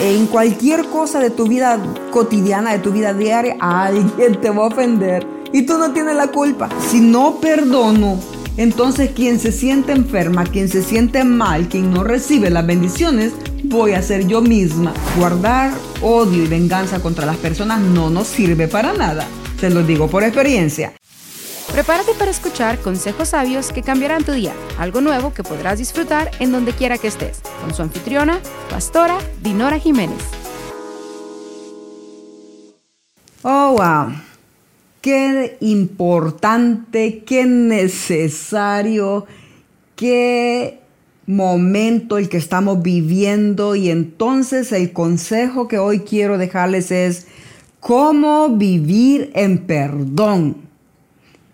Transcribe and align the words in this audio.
en 0.00 0.26
cualquier 0.26 0.86
cosa 0.86 1.20
de 1.20 1.30
tu 1.30 1.46
vida 1.46 1.78
cotidiana, 2.10 2.72
de 2.72 2.78
tu 2.78 2.90
vida 2.90 3.12
diaria, 3.12 3.56
alguien 3.60 4.40
te 4.40 4.50
va 4.50 4.64
a 4.64 4.66
ofender 4.68 5.26
y 5.52 5.62
tú 5.62 5.78
no 5.78 5.92
tienes 5.92 6.16
la 6.16 6.28
culpa. 6.28 6.68
Si 6.90 7.00
no 7.00 7.36
perdono, 7.40 8.18
entonces 8.56 9.10
quien 9.10 9.38
se 9.38 9.52
siente 9.52 9.92
enferma, 9.92 10.44
quien 10.44 10.68
se 10.68 10.82
siente 10.82 11.24
mal, 11.24 11.68
quien 11.68 11.92
no 11.92 12.02
recibe 12.02 12.50
las 12.50 12.66
bendiciones, 12.66 13.32
voy 13.64 13.92
a 13.92 14.02
ser 14.02 14.26
yo 14.26 14.40
misma. 14.40 14.92
Guardar 15.18 15.72
odio 16.02 16.44
y 16.44 16.48
venganza 16.48 17.00
contra 17.00 17.26
las 17.26 17.36
personas 17.36 17.80
no 17.80 18.10
nos 18.10 18.26
sirve 18.26 18.68
para 18.68 18.92
nada. 18.92 19.26
Se 19.60 19.70
lo 19.70 19.82
digo 19.82 20.08
por 20.08 20.22
experiencia. 20.22 20.94
Prepárate 21.72 22.14
para 22.18 22.32
escuchar 22.32 22.80
consejos 22.80 23.28
sabios 23.28 23.72
que 23.72 23.82
cambiarán 23.82 24.24
tu 24.24 24.32
día, 24.32 24.52
algo 24.76 25.00
nuevo 25.00 25.32
que 25.32 25.44
podrás 25.44 25.78
disfrutar 25.78 26.28
en 26.40 26.50
donde 26.50 26.72
quiera 26.72 26.98
que 26.98 27.06
estés, 27.06 27.42
con 27.60 27.72
su 27.72 27.82
anfitriona, 27.82 28.40
pastora 28.68 29.18
Dinora 29.40 29.78
Jiménez. 29.78 30.18
Oh, 33.42 33.76
wow. 33.78 34.12
Qué 35.00 35.58
importante, 35.60 37.22
qué 37.24 37.46
necesario, 37.46 39.26
qué 39.94 40.80
momento 41.26 42.18
el 42.18 42.28
que 42.28 42.38
estamos 42.38 42.82
viviendo 42.82 43.76
y 43.76 43.90
entonces 43.90 44.72
el 44.72 44.92
consejo 44.92 45.68
que 45.68 45.78
hoy 45.78 46.00
quiero 46.00 46.36
dejarles 46.36 46.90
es 46.90 47.28
cómo 47.78 48.48
vivir 48.48 49.30
en 49.34 49.58
perdón. 49.66 50.69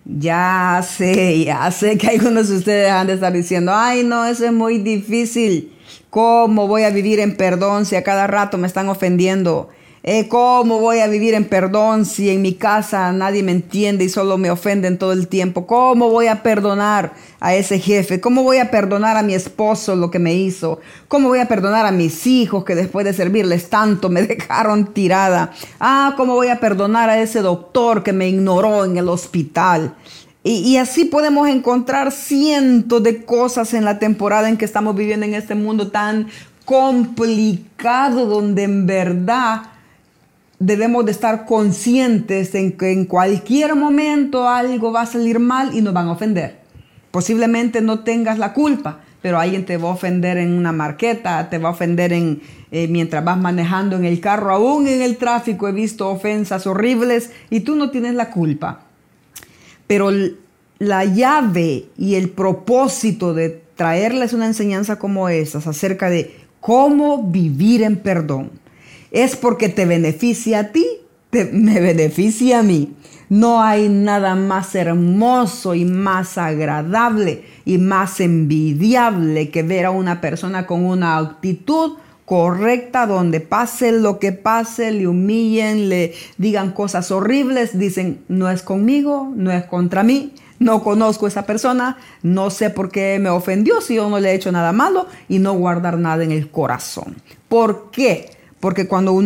Ya 0.08 0.84
sé, 0.88 1.44
ya 1.44 1.68
sé 1.72 1.98
que 1.98 2.06
algunos 2.06 2.48
de 2.48 2.56
ustedes 2.58 2.90
han 2.92 3.08
de 3.08 3.14
estar 3.14 3.32
diciendo, 3.32 3.72
ay 3.74 4.04
no, 4.04 4.24
eso 4.24 4.44
es 4.44 4.52
muy 4.52 4.78
difícil. 4.78 5.72
¿Cómo 6.10 6.68
voy 6.68 6.84
a 6.84 6.90
vivir 6.90 7.18
en 7.18 7.36
perdón 7.36 7.86
si 7.86 7.96
a 7.96 8.04
cada 8.04 8.28
rato 8.28 8.56
me 8.56 8.68
están 8.68 8.88
ofendiendo? 8.88 9.68
Eh, 10.08 10.28
¿Cómo 10.28 10.78
voy 10.78 11.00
a 11.00 11.08
vivir 11.08 11.34
en 11.34 11.46
perdón 11.46 12.04
si 12.04 12.30
en 12.30 12.40
mi 12.40 12.54
casa 12.54 13.10
nadie 13.10 13.42
me 13.42 13.50
entiende 13.50 14.04
y 14.04 14.08
solo 14.08 14.38
me 14.38 14.52
ofenden 14.52 14.98
todo 14.98 15.10
el 15.10 15.26
tiempo? 15.26 15.66
¿Cómo 15.66 16.10
voy 16.10 16.28
a 16.28 16.44
perdonar 16.44 17.14
a 17.40 17.56
ese 17.56 17.80
jefe? 17.80 18.20
¿Cómo 18.20 18.44
voy 18.44 18.58
a 18.58 18.70
perdonar 18.70 19.16
a 19.16 19.24
mi 19.24 19.34
esposo 19.34 19.96
lo 19.96 20.08
que 20.08 20.20
me 20.20 20.32
hizo? 20.32 20.78
¿Cómo 21.08 21.26
voy 21.26 21.40
a 21.40 21.48
perdonar 21.48 21.86
a 21.86 21.90
mis 21.90 22.24
hijos 22.28 22.64
que 22.64 22.76
después 22.76 23.04
de 23.04 23.14
servirles 23.14 23.68
tanto 23.68 24.08
me 24.08 24.22
dejaron 24.28 24.94
tirada? 24.94 25.50
Ah, 25.80 26.14
¿cómo 26.16 26.34
voy 26.34 26.50
a 26.50 26.60
perdonar 26.60 27.10
a 27.10 27.20
ese 27.20 27.40
doctor 27.40 28.04
que 28.04 28.12
me 28.12 28.28
ignoró 28.28 28.84
en 28.84 28.98
el 28.98 29.08
hospital? 29.08 29.96
Y, 30.44 30.58
y, 30.58 30.76
así 30.76 31.06
podemos 31.06 31.48
encontrar 31.48 32.12
cientos 32.12 33.02
de 33.02 33.24
cosas 33.24 33.74
en 33.74 33.84
la 33.84 33.98
temporada 33.98 34.48
en 34.48 34.56
que 34.56 34.66
estamos 34.66 34.94
viviendo 34.94 35.26
en 35.26 35.34
este 35.34 35.56
mundo 35.56 35.88
tan 35.88 36.28
complicado, 36.64 38.26
donde 38.26 38.62
en 38.62 38.86
verdad 38.86 39.62
debemos 40.58 41.04
de 41.04 41.12
estar 41.12 41.44
conscientes 41.44 42.54
en 42.54 42.72
que 42.72 42.92
en 42.92 43.04
cualquier 43.04 43.74
momento 43.74 44.48
algo 44.48 44.92
va 44.92 45.02
a 45.02 45.06
salir 45.06 45.38
mal 45.38 45.74
y 45.74 45.82
nos 45.82 45.92
van 45.92 46.08
a 46.08 46.12
ofender. 46.12 46.60
Posiblemente 47.10 47.80
no 47.80 48.00
tengas 48.00 48.38
la 48.38 48.52
culpa, 48.52 49.00
pero 49.22 49.38
alguien 49.38 49.64
te 49.64 49.76
va 49.76 49.88
a 49.88 49.92
ofender 49.92 50.38
en 50.38 50.52
una 50.52 50.72
marqueta, 50.72 51.48
te 51.50 51.58
va 51.58 51.70
a 51.70 51.72
ofender 51.72 52.12
en, 52.12 52.40
eh, 52.70 52.88
mientras 52.88 53.24
vas 53.24 53.38
manejando 53.38 53.96
en 53.96 54.04
el 54.04 54.20
carro, 54.20 54.52
aún 54.52 54.86
en 54.86 55.02
el 55.02 55.16
tráfico 55.16 55.68
he 55.68 55.72
visto 55.72 56.08
ofensas 56.08 56.66
horribles 56.66 57.30
y 57.50 57.60
tú 57.60 57.76
no 57.76 57.90
tienes 57.90 58.14
la 58.14 58.30
culpa. 58.30 58.80
Pero 59.86 60.10
la 60.78 61.04
llave 61.04 61.86
y 61.96 62.14
el 62.14 62.30
propósito 62.30 63.34
de 63.34 63.62
traerles 63.76 64.32
una 64.32 64.46
enseñanza 64.46 64.98
como 64.98 65.28
esas 65.28 65.66
acerca 65.66 66.10
de 66.10 66.36
cómo 66.60 67.22
vivir 67.22 67.82
en 67.82 67.96
perdón 67.96 68.50
es 69.10 69.36
porque 69.36 69.68
te 69.68 69.86
beneficia 69.86 70.60
a 70.60 70.72
ti, 70.72 70.86
me 71.52 71.80
beneficia 71.80 72.60
a 72.60 72.62
mí. 72.62 72.94
No 73.28 73.60
hay 73.60 73.88
nada 73.88 74.36
más 74.36 74.74
hermoso 74.76 75.74
y 75.74 75.84
más 75.84 76.38
agradable 76.38 77.44
y 77.64 77.78
más 77.78 78.20
envidiable 78.20 79.50
que 79.50 79.64
ver 79.64 79.86
a 79.86 79.90
una 79.90 80.20
persona 80.20 80.66
con 80.66 80.84
una 80.84 81.16
actitud 81.18 81.94
correcta 82.24 83.06
donde 83.06 83.40
pase 83.40 83.92
lo 83.92 84.18
que 84.18 84.32
pase, 84.32 84.92
le 84.92 85.08
humillen, 85.08 85.88
le 85.88 86.14
digan 86.38 86.72
cosas 86.72 87.10
horribles, 87.10 87.78
dicen, 87.78 88.20
no 88.28 88.50
es 88.50 88.62
conmigo, 88.62 89.32
no 89.34 89.50
es 89.50 89.64
contra 89.64 90.02
mí, 90.02 90.32
no 90.58 90.82
conozco 90.82 91.26
a 91.26 91.28
esa 91.28 91.46
persona, 91.46 91.98
no 92.22 92.50
sé 92.50 92.70
por 92.70 92.90
qué 92.90 93.18
me 93.20 93.30
ofendió 93.30 93.80
si 93.80 93.94
yo 93.94 94.08
no 94.08 94.18
le 94.18 94.30
he 94.30 94.34
hecho 94.34 94.52
nada 94.52 94.72
malo 94.72 95.06
y 95.28 95.38
no 95.38 95.54
guardar 95.54 95.98
nada 95.98 96.24
en 96.24 96.32
el 96.32 96.50
corazón. 96.50 97.16
¿Por 97.48 97.90
qué? 97.90 98.35
Porque 98.60 98.88
cuando 98.88 99.22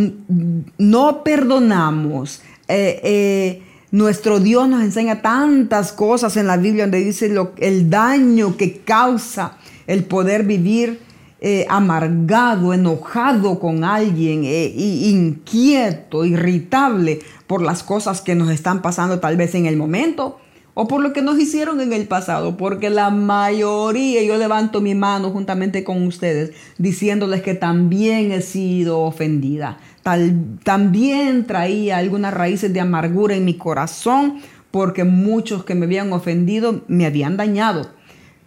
no 0.79 1.25
perdonamos, 1.25 2.43
eh, 2.69 3.01
eh, 3.03 3.63
nuestro 3.91 4.41
Dios 4.41 4.69
nos 4.69 4.83
enseña 4.83 5.23
tantas 5.23 5.93
cosas 5.93 6.37
en 6.37 6.47
la 6.47 6.57
Biblia 6.57 6.85
donde 6.85 7.05
dice 7.05 7.29
lo, 7.29 7.53
el 7.59 7.91
daño 7.91 8.57
que 8.57 8.79
causa 8.79 9.57
el 9.87 10.05
poder 10.05 10.45
vivir 10.45 11.01
eh, 11.41 11.67
amargado, 11.69 12.75
enojado 12.75 13.59
con 13.59 13.83
alguien, 13.83 14.45
inquieto, 14.45 16.25
irritable 16.25 17.21
por 17.47 17.63
las 17.63 17.83
cosas 17.83 18.21
que 18.21 18.35
nos 18.35 18.51
están 18.51 18.83
pasando 18.83 19.21
tal 19.21 19.37
vez 19.37 19.55
en 19.55 19.67
el 19.67 19.77
momento 19.77 20.39
o 20.75 20.87
por 20.87 21.03
lo 21.03 21.13
que 21.13 21.23
nos 21.23 21.39
hicieron 21.39 21.81
en 21.81 21.93
el 21.93 22.07
pasado, 22.07 22.57
porque 22.57 22.91
la 22.91 23.11
mayoría, 23.11 24.23
yo 24.23 24.37
levanto 24.37 24.81
mi 24.81 24.95
mano 24.95 25.31
juntamente 25.31 25.85
con 25.85 26.07
ustedes, 26.07 26.53
diciéndoles 26.79 27.43
que 27.43 27.55
también 27.55 28.33
he 28.33 28.41
sido 28.41 29.01
ofendida, 29.01 29.79
Tal, 30.03 30.59
también 30.65 31.47
traía 31.47 31.99
algunas 31.99 32.33
raíces 32.33 32.73
de 32.73 32.81
amargura 32.81 33.35
en 33.35 33.45
mi 33.45 33.55
corazón, 33.55 34.37
porque 34.71 35.05
muchos 35.05 35.65
que 35.65 35.75
me 35.75 35.87
habían 35.87 36.13
ofendido 36.13 36.83
me 36.89 37.05
habían 37.05 37.37
dañado. 37.37 37.91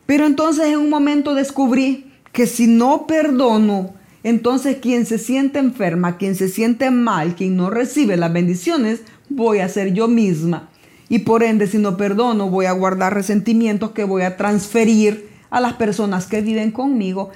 Pero 0.06 0.26
entonces 0.26 0.68
en 0.68 0.80
un 0.80 0.90
momento 0.90 1.36
descubrí 1.36 2.12
que 2.32 2.48
si 2.48 2.66
no 2.66 3.06
perdono, 3.06 3.94
entonces 4.24 4.78
quien 4.78 5.06
se 5.06 5.20
siente 5.20 5.60
enferma, 5.60 6.18
quien 6.18 6.36
se 6.36 6.48
siente 6.48 6.90
mal, 6.90 7.36
quien 7.36 7.56
no 7.56 7.70
recibe 7.70 8.18
las 8.18 8.34
bendiciones, 8.34 9.02
voy 9.30 9.60
a 9.60 9.70
ser 9.70 9.94
yo 9.94 10.08
misma 10.08 10.70
y 11.10 11.20
por 11.20 11.44
ende 11.44 11.68
si 11.68 11.78
no 11.78 11.98
perdono 11.98 12.50
voy 12.50 12.66
a 12.66 12.72
guardar 12.72 13.14
resentimientos 13.14 13.92
que 13.92 14.04
voy 14.04 14.24
a 14.24 14.38
transferir 14.38 15.30
a 15.50 15.60
las 15.62 15.74
personas 15.74 16.26
que 16.26 16.42
viven 16.42 16.72
conmigo. 16.72 17.30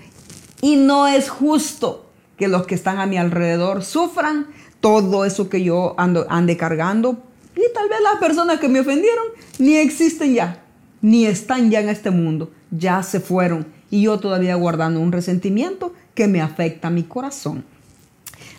Y 0.61 0.75
no 0.75 1.07
es 1.07 1.29
justo 1.29 2.09
que 2.37 2.47
los 2.47 2.65
que 2.65 2.75
están 2.75 2.99
a 2.99 3.05
mi 3.05 3.17
alrededor 3.17 3.83
sufran 3.83 4.47
todo 4.79 5.25
eso 5.25 5.49
que 5.49 5.63
yo 5.63 5.95
ando 5.97 6.25
ande 6.29 6.57
cargando. 6.57 7.23
Y 7.55 7.73
tal 7.73 7.89
vez 7.89 7.99
las 8.01 8.19
personas 8.19 8.59
que 8.59 8.69
me 8.69 8.79
ofendieron 8.79 9.25
ni 9.59 9.75
existen 9.75 10.33
ya, 10.33 10.63
ni 11.01 11.25
están 11.25 11.69
ya 11.69 11.79
en 11.79 11.89
este 11.89 12.11
mundo, 12.11 12.51
ya 12.71 13.03
se 13.03 13.19
fueron. 13.19 13.67
Y 13.89 14.03
yo 14.03 14.19
todavía 14.19 14.55
guardando 14.55 14.99
un 14.99 15.11
resentimiento 15.11 15.93
que 16.13 16.27
me 16.27 16.41
afecta 16.41 16.87
a 16.87 16.91
mi 16.91 17.03
corazón. 17.03 17.63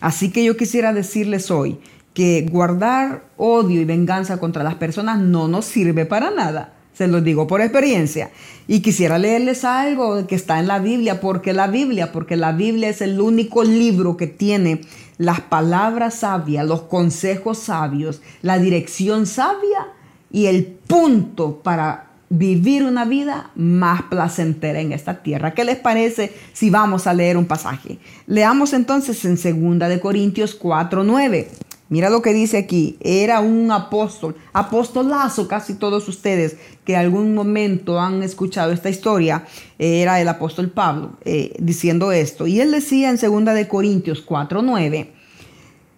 Así 0.01 0.31
que 0.31 0.45
yo 0.45 0.57
quisiera 0.57 0.93
decirles 0.93 1.51
hoy 1.51 1.81
que 2.19 2.49
guardar 2.51 3.23
odio 3.37 3.81
y 3.81 3.85
venganza 3.85 4.39
contra 4.39 4.65
las 4.65 4.75
personas 4.75 5.21
no 5.21 5.47
nos 5.47 5.67
sirve 5.67 6.05
para 6.05 6.33
nada. 6.33 6.73
Se 6.93 7.07
los 7.07 7.23
digo 7.23 7.47
por 7.47 7.61
experiencia. 7.61 8.31
Y 8.67 8.81
quisiera 8.81 9.21
leerles 9.21 9.65
algo 9.65 10.27
que 10.27 10.35
está 10.35 10.59
en 10.59 10.67
la 10.67 10.81
Biblia. 10.81 11.21
¿Por 11.21 11.43
qué 11.43 11.53
la 11.53 11.69
Biblia? 11.69 12.11
Porque 12.11 12.35
la 12.35 12.51
Biblia 12.51 12.89
es 12.89 13.03
el 13.03 13.21
único 13.21 13.63
libro 13.63 14.17
que 14.17 14.27
tiene 14.27 14.81
las 15.17 15.43
palabras 15.43 16.17
sabias, 16.17 16.67
los 16.67 16.83
consejos 16.83 17.59
sabios, 17.59 18.21
la 18.43 18.59
dirección 18.59 19.25
sabia 19.25 19.87
y 20.33 20.47
el 20.47 20.67
punto 20.67 21.61
para 21.63 22.07
vivir 22.31 22.83
una 22.83 23.05
vida 23.05 23.53
más 23.55 24.03
placentera 24.03 24.81
en 24.81 24.91
esta 24.91 25.23
tierra. 25.23 25.55
¿Qué 25.55 25.63
les 25.63 25.77
parece 25.77 26.33
si 26.53 26.69
vamos 26.69 27.07
a 27.07 27.15
leer 27.15 27.37
un 27.37 27.47
pasaje? 27.47 28.01
Leamos 28.27 28.73
entonces 28.73 29.25
en 29.25 29.37
2 29.37 29.89
de 29.89 30.01
Corintios 30.01 30.59
4:9. 30.61 31.68
Mira 31.91 32.11
lo 32.11 32.21
que 32.21 32.35
dice 32.35 32.59
aquí, 32.59 32.99
era 33.01 33.41
un 33.41 33.71
apóstol, 33.71 34.37
apostolazo 34.53 35.49
casi 35.49 35.75
todos 35.75 36.07
ustedes 36.07 36.57
que 36.85 36.97
algún 36.97 37.35
momento 37.35 37.99
han 37.99 38.23
escuchado 38.23 38.73
esta 38.73 38.91
historia, 38.91 39.47
era 39.79 40.21
el 40.21 40.29
apóstol 40.29 40.69
Pablo 40.71 41.13
eh, 41.25 41.55
diciendo 41.59 42.13
esto. 42.13 42.47
Y 42.47 42.61
él 42.61 42.73
decía 42.73 43.09
en 43.09 43.17
2 43.17 43.55
de 43.55 43.69
Corintios 43.69 44.25
4:9, 44.27 45.13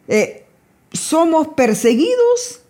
eh, 0.06 0.46
somos 0.92 1.48
perseguidos, 1.48 2.60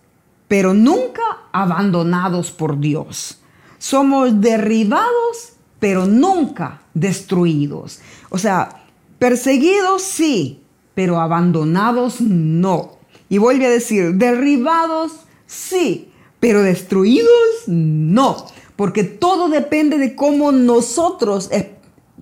pero 0.48 0.72
nunca 0.72 1.22
abandonados 1.52 2.50
por 2.50 2.80
Dios. 2.80 3.38
Somos 3.76 4.40
derribados, 4.40 5.54
pero 5.78 6.06
nunca 6.06 6.82
destruidos. 6.94 8.00
O 8.30 8.38
sea, 8.38 8.82
perseguidos 9.18 10.02
sí, 10.02 10.62
pero 10.94 11.20
abandonados 11.20 12.20
no. 12.20 12.99
Y 13.30 13.38
vuelve 13.38 13.64
a 13.64 13.70
decir, 13.70 14.16
derribados 14.16 15.12
sí, 15.46 16.10
pero 16.40 16.62
destruidos 16.62 17.30
no, 17.66 18.46
porque 18.76 19.04
todo 19.04 19.48
depende 19.48 19.96
de 19.96 20.14
cómo 20.14 20.52
nosotros 20.52 21.48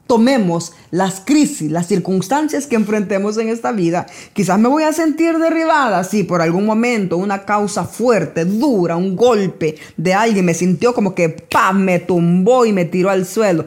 tomemos 0.08 0.72
las 0.90 1.20
crisis, 1.20 1.70
las 1.70 1.86
circunstancias 1.86 2.66
que 2.66 2.76
enfrentemos 2.76 3.36
en 3.38 3.48
esta 3.48 3.72
vida. 3.72 4.06
Quizás 4.32 4.58
me 4.58 4.68
voy 4.68 4.82
a 4.82 4.92
sentir 4.92 5.38
derribada, 5.38 6.02
sí, 6.02 6.24
por 6.24 6.42
algún 6.42 6.66
momento, 6.66 7.16
una 7.16 7.44
causa 7.44 7.84
fuerte, 7.84 8.44
dura, 8.44 8.96
un 8.96 9.14
golpe 9.14 9.76
de 9.96 10.14
alguien 10.14 10.44
me 10.44 10.54
sintió 10.54 10.94
como 10.94 11.14
que 11.14 11.28
¡pam! 11.28 11.84
me 11.84 12.00
tumbó 12.00 12.64
y 12.66 12.72
me 12.72 12.86
tiró 12.86 13.10
al 13.10 13.26
suelo, 13.26 13.66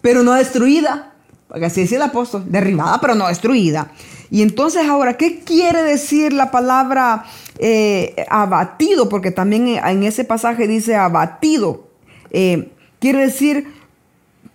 pero 0.00 0.22
no 0.22 0.32
destruida, 0.32 1.14
porque 1.46 1.66
así 1.66 1.82
dice 1.82 1.96
el 1.96 2.02
apóstol, 2.02 2.44
derribada 2.48 3.00
pero 3.00 3.14
no 3.14 3.28
destruida. 3.28 3.92
Y 4.30 4.42
entonces 4.42 4.86
ahora, 4.86 5.14
¿qué 5.14 5.40
quiere 5.40 5.82
decir 5.82 6.32
la 6.32 6.50
palabra 6.50 7.24
eh, 7.58 8.26
abatido? 8.28 9.08
Porque 9.08 9.30
también 9.30 9.68
en 9.68 10.02
ese 10.02 10.24
pasaje 10.24 10.66
dice 10.66 10.96
abatido. 10.96 11.88
Eh, 12.30 12.70
quiere 12.98 13.20
decir 13.20 13.68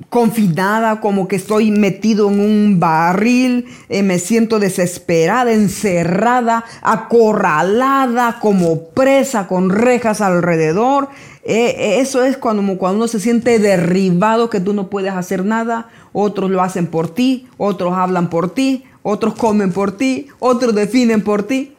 confinada, 0.10 1.00
como 1.00 1.28
que 1.30 1.38
estoy 1.38 1.72
metido 1.72 2.30
en 2.30 2.42
un 2.42 2.80
barril, 2.82 3.68
eh, 3.88 4.04
me 4.04 4.20
siento 4.20 4.60
desesperada, 4.60 5.54
encerrada, 5.54 6.66
acorralada, 6.82 8.40
como 8.42 8.90
presa 8.90 9.48
con 9.48 9.70
rejas 9.70 10.20
alrededor. 10.20 11.08
eso 11.46 12.24
es 12.24 12.36
cuando, 12.36 12.78
cuando 12.78 12.98
uno 12.98 13.08
se 13.08 13.22
siente 13.22 13.58
derribado, 13.58 14.50
que 14.50 14.60
tú 14.60 14.74
no 14.74 14.90
puedes 14.90 15.14
hacer 15.14 15.46
nada, 15.46 15.88
otros 16.12 16.52
lo 16.52 16.62
hacen 16.62 16.88
por 16.88 17.14
ti, 17.14 17.48
otros 17.58 17.94
hablan 17.94 18.30
por 18.30 18.54
ti, 18.54 18.84
otros 19.04 19.36
comen 19.36 19.72
por 19.72 19.98
ti, 19.98 20.28
otros 20.40 20.76
definen 20.76 21.22
por 21.24 21.44
ti. 21.44 21.74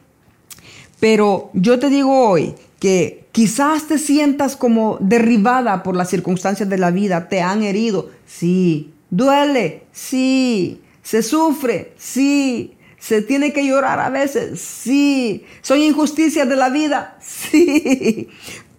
Pero 0.99 1.49
yo 1.53 1.79
te 1.79 1.89
digo 1.89 2.29
hoy 2.29 2.55
que 2.79 3.25
quizás 3.31 3.87
te 3.87 3.97
sientas 3.97 4.55
como 4.55 4.97
derribada 5.01 5.83
por 5.83 5.95
las 5.95 6.09
circunstancias 6.09 6.69
de 6.69 6.77
la 6.77 6.91
vida, 6.91 7.27
te 7.27 7.41
han 7.41 7.63
herido, 7.63 8.09
sí, 8.25 8.93
duele, 9.09 9.83
sí, 9.91 10.81
se 11.01 11.23
sufre, 11.23 11.93
sí, 11.97 12.73
se 12.99 13.21
tiene 13.21 13.51
que 13.51 13.65
llorar 13.65 13.99
a 13.99 14.09
veces, 14.09 14.61
sí, 14.61 15.43
son 15.61 15.79
injusticias 15.79 16.47
de 16.47 16.55
la 16.55 16.69
vida, 16.69 17.17
sí. 17.21 18.29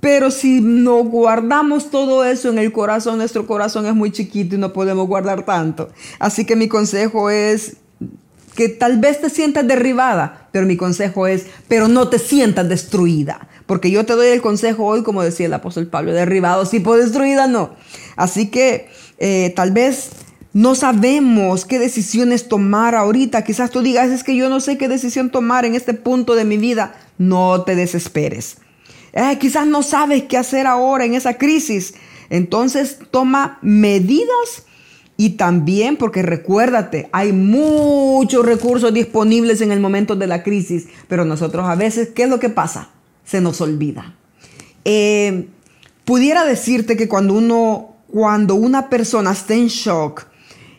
Pero 0.01 0.31
si 0.31 0.61
no 0.61 1.03
guardamos 1.03 1.91
todo 1.91 2.25
eso 2.25 2.51
en 2.51 2.59
el 2.59 2.73
corazón, 2.73 3.17
nuestro 3.17 3.47
corazón 3.47 3.87
es 3.87 3.95
muy 3.95 4.13
chiquito 4.13 4.55
y 4.55 4.59
no 4.59 4.73
podemos 4.73 5.09
guardar 5.09 5.47
tanto. 5.47 5.89
Así 6.19 6.45
que 6.45 6.57
mi 6.57 6.69
consejo 6.69 7.31
es 7.31 7.79
que 8.55 8.69
tal 8.69 8.99
vez 8.99 9.21
te 9.21 9.31
sientas 9.31 9.67
derribada, 9.67 10.49
pero 10.53 10.67
mi 10.67 10.77
consejo 10.77 11.27
es, 11.27 11.47
pero 11.69 11.89
no 11.89 12.09
te 12.09 12.19
sientas 12.19 12.69
destruida. 12.69 13.49
Porque 13.67 13.91
yo 13.91 14.05
te 14.05 14.13
doy 14.13 14.29
el 14.29 14.43
consejo 14.43 14.85
hoy, 14.85 15.03
como 15.03 15.23
decía 15.23 15.47
el 15.47 15.55
apóstol 15.55 15.87
Pablo, 15.87 16.13
derribado 16.13 16.67
sí, 16.67 16.81
por 16.81 16.99
destruida 16.99 17.47
no. 17.47 17.75
Así 18.17 18.49
que 18.49 18.89
eh, 19.19 19.53
tal 19.57 19.73
vez 19.73 20.11
no 20.53 20.75
sabemos 20.75 21.65
qué 21.65 21.79
decisiones 21.79 22.49
tomar 22.49 22.95
ahorita. 22.95 23.43
Quizás 23.43 23.71
tú 23.71 23.83
digas, 23.83 24.11
es 24.11 24.23
que 24.23 24.37
yo 24.37 24.49
no 24.49 24.61
sé 24.61 24.79
qué 24.79 24.87
decisión 24.87 25.31
tomar 25.31 25.65
en 25.65 25.75
este 25.75 25.95
punto 25.95 26.35
de 26.35 26.45
mi 26.45 26.59
vida. 26.59 26.95
No 27.19 27.63
te 27.63 27.75
desesperes. 27.75 28.59
Eh, 29.13 29.39
quizás 29.41 29.67
no 29.67 29.83
sabes 29.83 30.25
qué 30.25 30.37
hacer 30.37 30.67
ahora 30.67 31.05
en 31.05 31.15
esa 31.15 31.39
crisis. 31.39 31.95
Entonces 32.31 32.99
toma 33.11 33.59
medidas 33.63 34.65
y 35.17 35.31
también 35.31 35.97
porque 35.97 36.23
recuérdate, 36.23 37.09
hay 37.13 37.33
muchos 37.33 38.45
recursos 38.45 38.93
disponibles 38.93 39.61
en 39.61 39.71
el 39.71 39.81
momento 39.81 40.17
de 40.17 40.27
la 40.27 40.43
crisis, 40.43 40.87
pero 41.09 41.25
nosotros 41.25 41.67
a 41.69 41.77
veces, 41.77 42.09
¿qué 42.15 42.25
es 42.25 42.29
lo 42.29 42.41
que 42.41 42.49
pasa? 42.51 42.89
Se 43.25 43.41
nos 43.41 43.61
olvida. 43.61 44.15
Eh, 44.85 45.49
pudiera 46.05 46.45
decirte 46.45 46.97
que 46.97 47.09
cuando 47.09 47.35
uno, 47.35 47.97
cuando 48.09 48.57
una 48.57 48.91
persona 48.91 49.33
está 49.33 49.55
en 49.55 49.69
shock, 49.69 50.27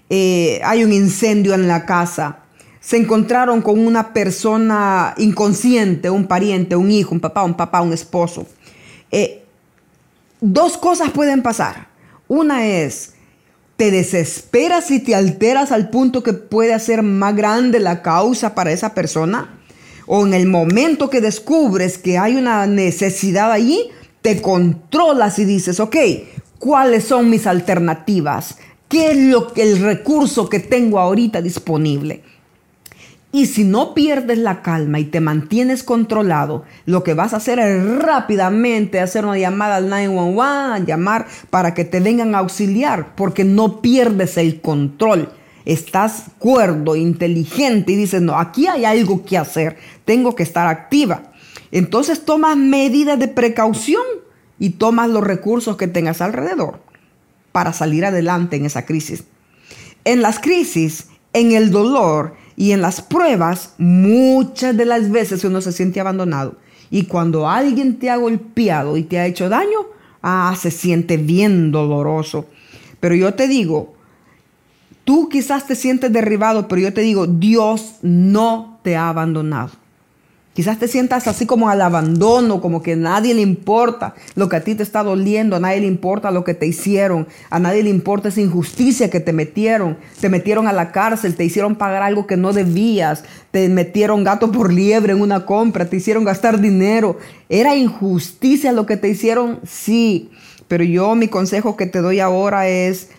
eh, 0.10 0.60
hay 0.64 0.84
un 0.84 0.92
incendio 0.92 1.54
en 1.54 1.68
la 1.68 1.86
casa, 1.86 2.40
se 2.82 2.98
encontraron 2.98 3.62
con 3.62 3.80
una 3.80 4.14
persona 4.14 5.16
inconsciente, 5.18 6.10
un 6.10 6.28
pariente, 6.28 6.76
un 6.76 6.92
hijo, 6.92 7.16
un 7.16 7.22
papá, 7.22 7.44
un 7.44 7.56
papá, 7.56 7.82
un 7.82 7.94
esposo. 7.94 8.46
Eh, 9.12 9.44
dos 10.40 10.78
cosas 10.78 11.10
pueden 11.10 11.42
pasar. 11.42 11.88
Una 12.28 12.68
es 12.68 13.15
te 13.78 13.92
desesperas 13.92 14.90
y 14.92 15.00
te 15.00 15.16
alteras 15.16 15.72
al 15.72 15.90
punto 15.90 16.24
que 16.24 16.34
puede 16.34 16.74
hacer 16.74 17.04
más 17.04 17.36
grande 17.36 17.80
la 17.80 18.02
causa 18.02 18.56
para 18.56 18.72
esa 18.72 18.94
persona, 18.94 19.60
o 20.08 20.26
en 20.26 20.34
el 20.34 20.48
momento 20.48 21.10
que 21.10 21.22
descubres 21.22 21.98
que 21.98 22.18
hay 22.18 22.36
una 22.36 22.68
necesidad 22.68 23.52
allí, 23.52 23.90
te 24.22 24.42
controlas 24.42 25.40
y 25.40 25.46
dices, 25.46 25.80
ok, 25.80 25.96
¿cuáles 26.60 27.06
son 27.06 27.30
mis 27.30 27.48
alternativas? 27.48 28.58
¿Qué 28.88 29.12
es 29.12 29.18
lo 29.18 29.52
que 29.52 29.64
el 29.64 29.80
recurso 29.80 30.48
que 30.48 30.60
tengo 30.60 31.00
ahorita 31.00 31.42
disponible? 31.42 32.24
Y 33.36 33.48
si 33.48 33.66
no 33.66 33.94
pierdes 33.94 34.38
la 34.38 34.62
calma 34.62 34.98
y 34.98 35.04
te 35.04 35.20
mantienes 35.20 35.84
controlado, 35.84 36.64
lo 36.86 37.04
que 37.04 37.14
vas 37.14 37.34
a 37.34 37.38
hacer 37.38 37.60
es 37.60 37.86
rápidamente 38.02 39.02
hacer 39.02 39.26
una 39.26 39.38
llamada 39.38 39.76
al 39.76 39.90
911, 39.90 40.86
llamar 40.86 41.28
para 41.50 41.74
que 41.74 41.84
te 41.84 42.00
vengan 42.00 42.34
a 42.34 42.38
auxiliar, 42.38 43.14
porque 43.18 43.44
no 43.44 43.82
pierdes 43.82 44.38
el 44.38 44.62
control. 44.62 45.34
Estás 45.66 46.28
cuerdo, 46.40 46.96
inteligente 46.96 47.92
y 47.92 47.98
dices, 47.98 48.22
no, 48.22 48.40
aquí 48.40 48.68
hay 48.68 48.86
algo 48.86 49.26
que 49.26 49.38
hacer, 49.38 49.76
tengo 50.06 50.34
que 50.34 50.44
estar 50.44 50.68
activa. 50.68 51.34
Entonces 51.74 52.24
tomas 52.24 52.56
medidas 52.56 53.20
de 53.20 53.28
precaución 53.28 54.04
y 54.60 54.70
tomas 54.70 55.10
los 55.10 55.26
recursos 55.26 55.76
que 55.76 55.88
tengas 55.88 56.22
alrededor 56.22 56.80
para 57.52 57.74
salir 57.74 58.06
adelante 58.06 58.56
en 58.56 58.66
esa 58.66 58.86
crisis. 58.86 59.26
En 60.06 60.22
las 60.22 60.40
crisis, 60.40 61.10
en 61.34 61.52
el 61.52 61.70
dolor, 61.70 62.45
y 62.58 62.72
en 62.72 62.82
las 62.82 63.02
pruebas, 63.02 63.74
muchas 63.78 64.76
de 64.78 64.86
las 64.86 65.12
veces 65.12 65.44
uno 65.44 65.62
se 65.62 65.72
siente 65.72 66.00
abandonado. 66.00 66.56
Y 66.90 67.06
cuando 67.06 67.50
alguien 67.50 68.00
te 68.00 68.10
ha 68.10 68.16
golpeado 68.16 68.96
y 68.98 69.04
te 69.04 69.20
ha 69.20 69.26
hecho 69.26 69.50
daño, 69.50 69.80
ah, 70.22 70.56
se 70.60 70.72
siente 70.72 71.18
bien 71.18 71.72
doloroso. 71.72 72.46
Pero 73.00 73.16
yo 73.16 73.34
te 73.34 73.48
digo, 73.48 73.96
tú 75.04 75.30
quizás 75.30 75.68
te 75.68 75.76
sientes 75.76 76.12
derribado, 76.14 76.68
pero 76.68 76.82
yo 76.82 76.94
te 76.94 77.02
digo, 77.02 77.28
Dios 77.28 77.96
no 78.02 78.80
te 78.84 78.96
ha 78.96 79.10
abandonado. 79.10 79.72
Quizás 80.56 80.80
te 80.80 80.88
sientas 80.88 81.28
así 81.28 81.46
como 81.46 81.68
al 81.68 81.82
abandono, 81.82 82.62
como 82.62 82.82
que 82.82 82.94
a 82.94 82.96
nadie 82.96 83.34
le 83.34 83.42
importa 83.42 84.16
lo 84.36 84.48
que 84.48 84.56
a 84.56 84.64
ti 84.64 84.74
te 84.74 84.84
está 84.84 85.04
doliendo, 85.04 85.58
a 85.58 85.60
nadie 85.60 85.82
le 85.82 85.88
importa 85.88 86.32
lo 86.32 86.46
que 86.46 86.54
te 86.54 86.66
hicieron, 86.66 87.28
a 87.50 87.60
nadie 87.60 87.84
le 87.84 87.90
importa 87.90 88.30
esa 88.30 88.40
injusticia 88.40 89.10
que 89.10 89.20
te 89.20 89.34
metieron, 89.34 89.98
te 90.22 90.30
metieron 90.30 90.70
a 90.70 90.72
la 90.72 90.94
cárcel, 90.94 91.36
te 91.36 91.44
hicieron 91.44 91.76
pagar 91.76 92.04
algo 92.04 92.26
que 92.26 92.38
no 92.38 92.54
debías, 92.54 93.26
te 93.52 93.68
metieron 93.68 94.24
gato 94.24 94.50
por 94.50 94.72
liebre 94.72 95.12
en 95.12 95.22
una 95.22 95.46
compra, 95.46 95.90
te 95.90 95.98
hicieron 95.98 96.24
gastar 96.24 96.62
dinero. 96.62 97.18
¿Era 97.50 97.76
injusticia 97.76 98.72
lo 98.72 98.86
que 98.86 98.96
te 98.96 99.10
hicieron? 99.10 99.60
Sí, 99.68 100.30
pero 100.70 100.86
yo 100.86 101.16
mi 101.16 101.28
consejo 101.28 101.76
que 101.76 101.86
te 101.86 102.00
doy 102.00 102.22
ahora 102.22 102.70
es, 102.70 103.10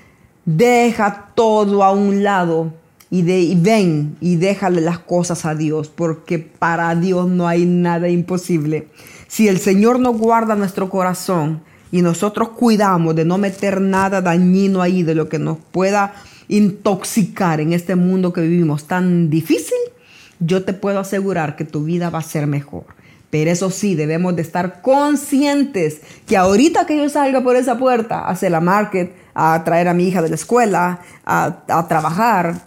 deja 0.46 1.32
todo 1.34 1.84
a 1.84 1.92
un 1.92 2.22
lado 2.22 2.72
y, 3.20 3.54
ven 3.54 4.16
y 4.20 4.36
déjale 4.36 4.80
las 4.80 4.98
cosas 4.98 5.44
a 5.44 5.54
Dios, 5.54 5.88
porque 5.88 6.38
para 6.38 6.94
Dios 6.94 7.28
no 7.28 7.48
hay 7.48 7.64
nada 7.64 8.08
imposible. 8.08 8.88
Si 9.28 9.48
el 9.48 9.58
Señor 9.58 10.00
no 10.00 10.12
guarda 10.12 10.54
nuestro 10.54 10.88
corazón 10.88 11.62
y 11.92 12.02
nosotros 12.02 12.50
cuidamos 12.50 13.14
de 13.14 13.24
no 13.24 13.38
meter 13.38 13.80
nada 13.80 14.20
dañino 14.20 14.82
ahí, 14.82 15.02
de 15.02 15.14
lo 15.14 15.28
que 15.28 15.38
nos 15.38 15.58
pueda 15.58 16.14
intoxicar 16.48 17.60
en 17.60 17.72
este 17.72 17.96
mundo 17.96 18.32
que 18.32 18.40
vivimos 18.42 18.86
tan 18.86 19.30
difícil, 19.30 19.78
yo 20.38 20.64
te 20.64 20.72
puedo 20.72 21.00
asegurar 21.00 21.56
que 21.56 21.64
tu 21.64 21.84
vida 21.84 22.10
va 22.10 22.18
a 22.18 22.22
ser 22.22 22.46
mejor. 22.46 22.84
Pero 23.30 23.50
eso 23.50 23.70
sí, 23.70 23.94
debemos 23.94 24.36
de 24.36 24.42
estar 24.42 24.80
conscientes 24.82 26.00
que 26.26 26.36
ahorita 26.36 26.86
que 26.86 26.96
yo 26.96 27.08
salga 27.08 27.42
por 27.42 27.56
esa 27.56 27.76
puerta 27.78 28.20
a 28.20 28.30
hacer 28.30 28.52
la 28.52 28.60
market, 28.60 29.14
a 29.34 29.62
traer 29.64 29.88
a 29.88 29.94
mi 29.94 30.08
hija 30.08 30.22
de 30.22 30.28
la 30.28 30.36
escuela, 30.36 31.00
a 31.24 31.86
trabajar, 31.88 32.65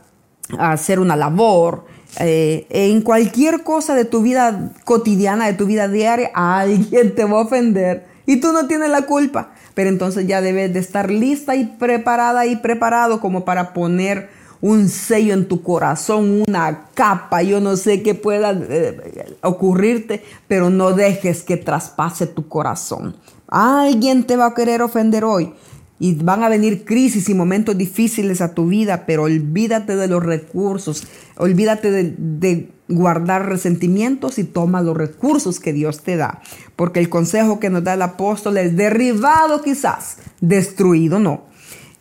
hacer 0.57 0.99
una 0.99 1.15
labor, 1.15 1.85
eh, 2.19 2.65
en 2.69 3.01
cualquier 3.01 3.63
cosa 3.63 3.93
de 3.93 4.05
tu 4.05 4.21
vida 4.21 4.71
cotidiana, 4.83 5.45
de 5.45 5.53
tu 5.53 5.65
vida 5.65 5.87
diaria, 5.87 6.31
alguien 6.33 7.13
te 7.13 7.23
va 7.23 7.39
a 7.39 7.41
ofender 7.41 8.07
y 8.25 8.37
tú 8.37 8.51
no 8.51 8.67
tienes 8.67 8.89
la 8.89 9.03
culpa. 9.03 9.51
Pero 9.75 9.89
entonces 9.89 10.27
ya 10.27 10.41
debes 10.41 10.73
de 10.73 10.79
estar 10.79 11.09
lista 11.09 11.55
y 11.55 11.65
preparada 11.65 12.45
y 12.45 12.57
preparado 12.57 13.21
como 13.21 13.45
para 13.45 13.73
poner 13.73 14.29
un 14.61 14.89
sello 14.89 15.33
en 15.33 15.47
tu 15.47 15.63
corazón, 15.63 16.43
una 16.47 16.87
capa, 16.93 17.43
yo 17.43 17.61
no 17.61 17.77
sé 17.77 18.03
qué 18.03 18.13
pueda 18.13 18.51
eh, 18.51 19.37
ocurrirte, 19.41 20.23
pero 20.47 20.69
no 20.69 20.91
dejes 20.91 21.43
que 21.43 21.57
traspase 21.57 22.27
tu 22.27 22.47
corazón. 22.47 23.15
Alguien 23.47 24.25
te 24.25 24.35
va 24.35 24.47
a 24.47 24.53
querer 24.53 24.81
ofender 24.81 25.23
hoy, 25.23 25.53
y 25.99 26.15
van 26.15 26.43
a 26.43 26.49
venir 26.49 26.85
crisis 26.85 27.27
y 27.27 27.33
momentos 27.33 27.77
difíciles 27.77 28.39
a 28.41 28.53
tu 28.53 28.67
vida, 28.67 29.05
pero 29.05 29.23
olvídate 29.23 29.97
de 29.97 30.07
los 30.07 30.23
recursos, 30.23 31.05
olvídate 31.35 31.91
de, 31.91 32.69
guardar 32.87 33.47
resentimientos 33.47 34.39
y 34.39 34.45
toma 34.45 34.81
los 34.81 34.97
recursos 34.97 35.59
que 35.59 35.73
Dios 35.73 36.01
te 36.01 36.17
da. 36.17 36.41
Porque 36.75 36.99
el 36.99 37.07
consejo 37.07 37.59
que 37.59 37.69
nos 37.69 37.83
da 37.83 37.93
el 37.93 38.01
apóstol 38.01 38.57
es 38.57 38.75
derribado 38.75 39.61
quizás, 39.61 40.17
destruido 40.41 41.19
no. 41.19 41.43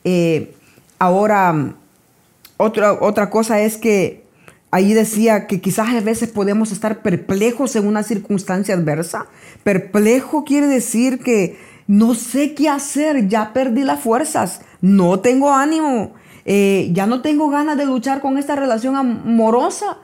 Eh, 0.05 0.55
ahora, 0.99 1.75
otra, 2.57 2.95
otra 2.95 3.28
cosa 3.28 3.61
es 3.61 3.76
que 3.76 4.25
ahí 4.71 4.95
decía 4.95 5.47
que 5.47 5.61
quizás 5.61 5.88
a 5.88 6.00
veces 6.00 6.31
podemos 6.31 6.73
estar 6.73 7.02
perplejos 7.02 7.76
en 7.76 7.87
una 7.87 8.02
circunstancia 8.02 8.75
adversa. 8.75 9.26
Perplejo 9.64 10.45
quiere 10.45 10.69
decir 10.69 11.19
que 11.19 11.59
no 11.88 12.14
sé 12.14 12.54
qué 12.54 12.68
hacer, 12.68 13.28
ya 13.28 13.52
perdí 13.54 13.83
las 13.83 14.00
fuerzas, 14.00 14.61
no 14.83 15.21
tengo 15.21 15.52
ánimo, 15.52 16.12
eh, 16.45 16.90
ya 16.92 17.07
no 17.07 17.23
tengo 17.23 17.49
ganas 17.49 17.78
de 17.78 17.87
luchar 17.87 18.21
con 18.21 18.37
esta 18.37 18.54
relación 18.54 18.95
amorosa, 18.95 19.97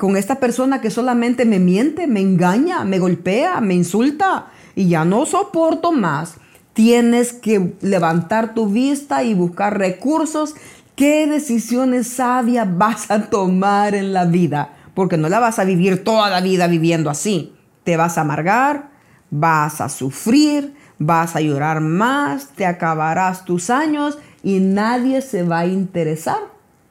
con 0.00 0.16
esta 0.16 0.40
persona 0.40 0.80
que 0.80 0.90
solamente 0.90 1.44
me 1.44 1.60
miente, 1.60 2.08
me 2.08 2.20
engaña, 2.20 2.84
me 2.84 2.98
golpea, 2.98 3.60
me 3.60 3.74
insulta 3.74 4.48
y 4.74 4.88
ya 4.88 5.04
no 5.04 5.24
soporto 5.26 5.92
más. 5.92 6.34
Tienes 6.72 7.32
que 7.32 7.74
levantar 7.82 8.54
tu 8.54 8.68
vista 8.68 9.22
y 9.22 9.34
buscar 9.34 9.78
recursos. 9.78 10.56
¿Qué 10.96 11.26
decisiones 11.28 12.08
sabias 12.08 12.66
vas 12.76 13.10
a 13.10 13.30
tomar 13.30 13.94
en 13.94 14.12
la 14.12 14.24
vida? 14.24 14.74
Porque 14.94 15.16
no 15.16 15.28
la 15.28 15.38
vas 15.38 15.60
a 15.60 15.64
vivir 15.64 16.02
toda 16.02 16.30
la 16.30 16.40
vida 16.40 16.66
viviendo 16.66 17.10
así. 17.10 17.54
Te 17.84 17.96
vas 17.96 18.18
a 18.18 18.22
amargar, 18.22 18.90
vas 19.30 19.80
a 19.80 19.88
sufrir, 19.88 20.74
vas 20.98 21.36
a 21.36 21.40
llorar 21.40 21.80
más, 21.80 22.48
te 22.48 22.66
acabarás 22.66 23.44
tus 23.44 23.70
años 23.70 24.18
y 24.42 24.60
nadie 24.60 25.22
se 25.22 25.42
va 25.42 25.60
a 25.60 25.66
interesar 25.66 26.38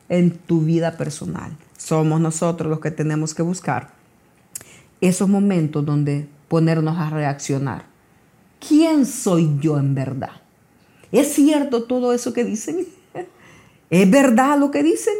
en 0.10 0.32
tu 0.32 0.62
vida 0.62 0.98
personal. 0.98 1.52
Somos 1.78 2.20
nosotros 2.20 2.70
los 2.70 2.80
que 2.80 2.92
tenemos 2.92 3.34
que 3.34 3.44
buscar 3.44 3.98
esos 5.02 5.30
momentos 5.30 5.86
donde 5.86 6.28
ponernos 6.48 6.98
a 6.98 7.10
reaccionar. 7.10 7.86
¿Quién 8.66 9.06
soy 9.06 9.58
yo 9.62 9.78
en 9.78 9.94
verdad? 9.94 10.42
¿Es 11.12 11.34
cierto 11.34 11.84
todo 11.84 12.14
eso 12.14 12.34
que 12.34 12.44
dicen? 12.44 12.88
¿Es 13.90 14.10
verdad 14.10 14.58
lo 14.58 14.72
que 14.72 14.84
dicen? 14.84 15.14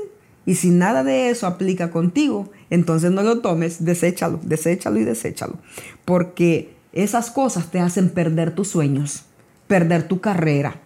Y 0.46 0.56
si 0.56 0.70
nada 0.70 1.04
de 1.04 1.30
eso 1.30 1.46
aplica 1.46 1.92
contigo, 1.92 2.50
entonces 2.70 3.12
no 3.12 3.22
lo 3.22 3.40
tomes, 3.40 3.84
deséchalo, 3.84 4.40
deséchalo 4.44 4.98
y 5.00 5.04
deséchalo. 5.04 5.58
Porque 6.06 6.77
esas 6.94 7.32
cosas 7.32 7.72
te 7.72 7.80
hacen 7.80 8.10
perder 8.10 8.56
tus 8.56 8.70
sueños, 8.70 9.24
perder 9.68 10.08
tu 10.08 10.20
carrera, 10.20 10.82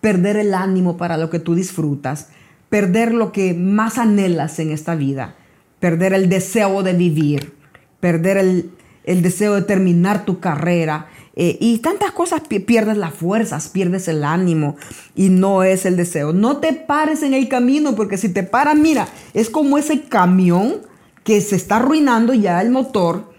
perder 0.00 0.36
el 0.36 0.54
ánimo 0.54 0.96
para 0.96 1.16
lo 1.16 1.30
que 1.30 1.38
tú 1.38 1.54
disfrutas, 1.54 2.28
perder 2.68 3.14
lo 3.14 3.32
que 3.32 3.54
más 3.54 3.98
anhelas 3.98 4.58
en 4.58 4.70
esta 4.70 4.94
vida, 4.94 5.36
perder 5.80 6.12
el 6.12 6.28
deseo 6.28 6.82
de 6.82 6.92
vivir, 6.92 7.54
perder 8.00 8.36
el, 8.36 9.22
deseo 9.22 9.54
de 9.54 9.62
terminar 9.62 10.24
tu 10.24 10.40
carrera. 10.40 11.08
Eh, 11.36 11.56
y 11.60 11.78
tantas 11.78 12.12
cosas 12.12 12.42
pierdes 12.66 12.96
las 12.96 13.14
fuerzas, 13.14 13.68
pierdes 13.68 14.06
el 14.08 14.24
ánimo 14.24 14.76
y 15.14 15.30
no 15.30 15.62
es 15.62 15.84
el 15.86 15.96
deseo. 15.96 16.32
No 16.32 16.58
te 16.58 16.72
pares 16.72 17.22
en 17.22 17.34
el 17.34 17.48
camino 17.48 17.96
porque 17.96 18.18
si 18.18 18.28
te 18.28 18.44
paras, 18.44 18.76
mira, 18.76 19.08
es 19.34 19.50
como 19.50 19.78
ese 19.78 20.02
camión 20.02 20.82
que 21.24 21.40
se 21.40 21.56
está 21.56 21.76
arruinando 21.76 22.34
ya 22.34 22.60
el 22.60 22.70
motor 22.70 23.33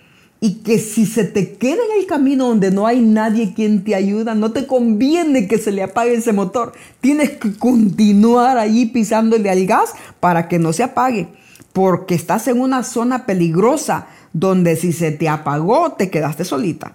y 0.45 0.61
que 0.61 0.77
si 0.77 1.07
se 1.07 1.23
te 1.23 1.53
queda 1.53 1.81
en 1.91 1.99
el 1.99 2.05
camino 2.05 2.49
donde 2.49 2.69
no 2.69 2.85
hay 2.85 3.01
nadie 3.01 3.55
quien 3.55 3.83
te 3.83 3.95
ayuda, 3.95 4.35
no 4.35 4.51
te 4.51 4.67
conviene 4.67 5.47
que 5.47 5.57
se 5.57 5.71
le 5.71 5.81
apague 5.81 6.13
ese 6.13 6.33
motor. 6.33 6.73
Tienes 7.01 7.31
que 7.31 7.57
continuar 7.57 8.59
allí 8.59 8.85
pisándole 8.85 9.49
al 9.49 9.65
gas 9.65 9.93
para 10.19 10.47
que 10.47 10.59
no 10.59 10.71
se 10.71 10.83
apague, 10.83 11.29
porque 11.73 12.13
estás 12.13 12.47
en 12.47 12.61
una 12.61 12.83
zona 12.83 13.25
peligrosa 13.25 14.05
donde 14.33 14.75
si 14.75 14.93
se 14.93 15.11
te 15.11 15.29
apagó 15.29 15.93
te 15.93 16.11
quedaste 16.11 16.45
solita. 16.45 16.93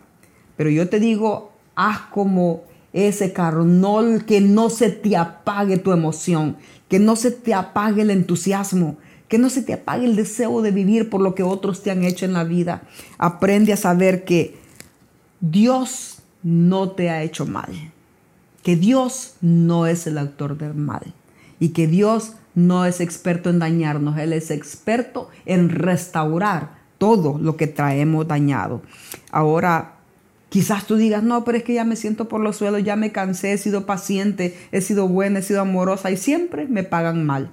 Pero 0.56 0.70
yo 0.70 0.88
te 0.88 1.00
digo, 1.00 1.50
haz 1.74 2.02
como 2.12 2.62
ese 2.92 3.32
carro, 3.32 3.66
que 4.28 4.40
no 4.40 4.70
se 4.70 4.90
te 4.90 5.16
apague 5.16 5.76
tu 5.76 5.90
emoción, 5.90 6.56
que 6.88 7.00
no 7.00 7.16
se 7.16 7.32
te 7.32 7.52
apague 7.52 8.02
el 8.02 8.10
entusiasmo 8.10 8.96
que 9.30 9.38
no 9.38 9.48
se 9.48 9.62
te 9.62 9.72
apague 9.72 10.04
el 10.04 10.16
deseo 10.16 10.60
de 10.60 10.72
vivir 10.72 11.08
por 11.08 11.20
lo 11.20 11.36
que 11.36 11.44
otros 11.44 11.84
te 11.84 11.92
han 11.92 12.02
hecho 12.02 12.24
en 12.24 12.32
la 12.32 12.42
vida. 12.42 12.82
Aprende 13.16 13.72
a 13.72 13.76
saber 13.76 14.24
que 14.24 14.58
Dios 15.40 16.18
no 16.42 16.90
te 16.90 17.10
ha 17.10 17.22
hecho 17.22 17.46
mal, 17.46 17.92
que 18.64 18.74
Dios 18.74 19.36
no 19.40 19.86
es 19.86 20.08
el 20.08 20.18
autor 20.18 20.58
del 20.58 20.74
mal 20.74 21.14
y 21.60 21.68
que 21.68 21.86
Dios 21.86 22.32
no 22.56 22.84
es 22.84 23.00
experto 23.00 23.50
en 23.50 23.60
dañarnos, 23.60 24.18
Él 24.18 24.32
es 24.32 24.50
experto 24.50 25.30
en 25.46 25.68
restaurar 25.68 26.80
todo 26.98 27.38
lo 27.38 27.56
que 27.56 27.68
traemos 27.68 28.26
dañado. 28.26 28.82
Ahora, 29.30 29.94
quizás 30.48 30.86
tú 30.86 30.96
digas, 30.96 31.22
no, 31.22 31.44
pero 31.44 31.56
es 31.56 31.62
que 31.62 31.74
ya 31.74 31.84
me 31.84 31.94
siento 31.94 32.28
por 32.28 32.40
los 32.40 32.56
suelos, 32.56 32.82
ya 32.82 32.96
me 32.96 33.12
cansé, 33.12 33.52
he 33.52 33.58
sido 33.58 33.86
paciente, 33.86 34.58
he 34.72 34.80
sido 34.80 35.06
buena, 35.06 35.38
he 35.38 35.42
sido 35.42 35.60
amorosa 35.60 36.10
y 36.10 36.16
siempre 36.16 36.66
me 36.66 36.82
pagan 36.82 37.24
mal 37.24 37.52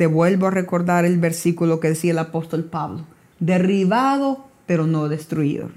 te 0.00 0.06
vuelvo 0.06 0.46
a 0.46 0.50
recordar 0.50 1.04
el 1.04 1.18
versículo 1.18 1.78
que 1.78 1.88
decía 1.88 2.12
el 2.12 2.18
apóstol 2.18 2.64
Pablo. 2.64 3.04
Derribado, 3.38 4.46
pero 4.64 4.86
no 4.86 5.10
destruido. 5.10 5.68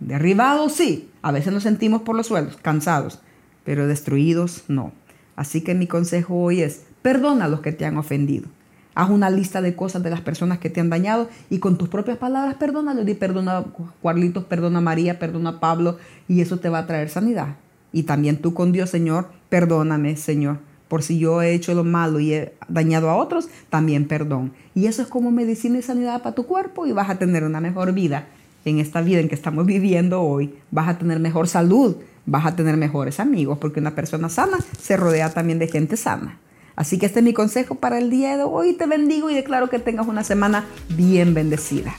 Derribado 0.00 0.68
sí, 0.68 1.12
a 1.22 1.30
veces 1.30 1.52
nos 1.52 1.62
sentimos 1.62 2.02
por 2.02 2.16
los 2.16 2.26
suelos, 2.26 2.56
cansados, 2.60 3.20
pero 3.62 3.86
destruidos 3.86 4.64
no. 4.66 4.90
Así 5.36 5.60
que 5.60 5.76
mi 5.76 5.86
consejo 5.86 6.34
hoy 6.34 6.62
es, 6.62 6.86
perdona 7.02 7.44
a 7.44 7.48
los 7.48 7.60
que 7.60 7.70
te 7.70 7.86
han 7.86 7.98
ofendido. 7.98 8.48
Haz 8.96 9.10
una 9.10 9.30
lista 9.30 9.62
de 9.62 9.76
cosas 9.76 10.02
de 10.02 10.10
las 10.10 10.20
personas 10.20 10.58
que 10.58 10.70
te 10.70 10.80
han 10.80 10.90
dañado 10.90 11.28
y 11.50 11.60
con 11.60 11.78
tus 11.78 11.88
propias 11.88 12.18
palabras. 12.18 12.56
Di 13.04 13.14
perdona 13.14 13.64
Juarlitos, 14.02 14.42
perdona 14.42 14.78
a 14.78 14.82
María, 14.82 15.20
perdona 15.20 15.50
a 15.50 15.60
Pablo 15.60 15.98
y 16.26 16.40
eso 16.40 16.58
te 16.58 16.68
va 16.68 16.80
a 16.80 16.86
traer 16.88 17.10
sanidad. 17.10 17.58
Y 17.92 18.02
también 18.02 18.38
tú 18.38 18.54
con 18.54 18.72
Dios, 18.72 18.90
Señor, 18.90 19.28
perdóname, 19.50 20.16
Señor 20.16 20.73
por 20.94 21.02
si 21.02 21.18
yo 21.18 21.42
he 21.42 21.54
hecho 21.54 21.74
lo 21.74 21.82
malo 21.82 22.20
y 22.20 22.34
he 22.34 22.52
dañado 22.68 23.10
a 23.10 23.16
otros, 23.16 23.48
también 23.68 24.06
perdón. 24.06 24.52
Y 24.76 24.86
eso 24.86 25.02
es 25.02 25.08
como 25.08 25.32
medicina 25.32 25.76
y 25.76 25.82
sanidad 25.82 26.22
para 26.22 26.36
tu 26.36 26.46
cuerpo 26.46 26.86
y 26.86 26.92
vas 26.92 27.10
a 27.10 27.18
tener 27.18 27.42
una 27.42 27.60
mejor 27.60 27.92
vida 27.92 28.28
en 28.64 28.78
esta 28.78 29.00
vida 29.00 29.18
en 29.18 29.28
que 29.28 29.34
estamos 29.34 29.66
viviendo 29.66 30.22
hoy. 30.22 30.54
Vas 30.70 30.88
a 30.88 30.96
tener 30.96 31.18
mejor 31.18 31.48
salud, 31.48 31.96
vas 32.26 32.46
a 32.46 32.54
tener 32.54 32.76
mejores 32.76 33.18
amigos, 33.18 33.58
porque 33.58 33.80
una 33.80 33.96
persona 33.96 34.28
sana 34.28 34.58
se 34.80 34.96
rodea 34.96 35.34
también 35.34 35.58
de 35.58 35.66
gente 35.66 35.96
sana. 35.96 36.38
Así 36.76 36.96
que 36.96 37.06
este 37.06 37.18
es 37.18 37.24
mi 37.24 37.32
consejo 37.32 37.74
para 37.74 37.98
el 37.98 38.08
día 38.08 38.36
de 38.36 38.44
hoy. 38.44 38.74
Te 38.74 38.86
bendigo 38.86 39.28
y 39.30 39.34
declaro 39.34 39.70
que 39.70 39.80
tengas 39.80 40.06
una 40.06 40.22
semana 40.22 40.64
bien 40.90 41.34
bendecida. 41.34 41.92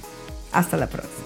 Hasta 0.53 0.77
la 0.77 0.87
próxima. 0.87 1.25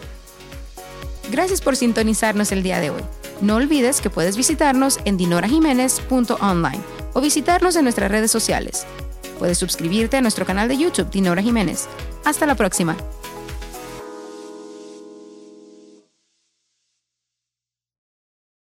Gracias 1.31 1.61
por 1.61 1.75
sintonizarnos 1.75 2.51
el 2.51 2.63
día 2.63 2.79
de 2.79 2.89
hoy. 2.89 3.03
No 3.41 3.55
olvides 3.55 4.01
que 4.01 4.09
puedes 4.09 4.35
visitarnos 4.35 4.99
en 5.05 5.17
dinorajiménez.online 5.17 6.81
o 7.13 7.21
visitarnos 7.21 7.75
en 7.75 7.83
nuestras 7.83 8.11
redes 8.11 8.31
sociales. 8.31 8.85
Puedes 9.37 9.57
suscribirte 9.57 10.17
a 10.17 10.21
nuestro 10.21 10.45
canal 10.45 10.67
de 10.67 10.77
YouTube 10.77 11.09
Dinora 11.09 11.41
Jiménez. 11.41 11.87
Hasta 12.25 12.45
la 12.45 12.55
próxima. 12.55 12.97